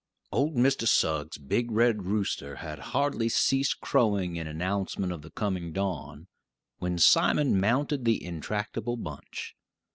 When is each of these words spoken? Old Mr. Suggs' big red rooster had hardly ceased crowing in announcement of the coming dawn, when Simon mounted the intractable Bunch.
Old 0.31 0.55
Mr. 0.55 0.87
Suggs' 0.87 1.37
big 1.37 1.69
red 1.69 2.05
rooster 2.07 2.55
had 2.55 2.79
hardly 2.97 3.29
ceased 3.29 3.81
crowing 3.81 4.35
in 4.35 4.47
announcement 4.47 5.11
of 5.11 5.21
the 5.21 5.29
coming 5.29 5.71
dawn, 5.73 6.25
when 6.79 6.97
Simon 6.97 7.59
mounted 7.59 8.03
the 8.03 8.25
intractable 8.25 8.97
Bunch. 8.97 9.55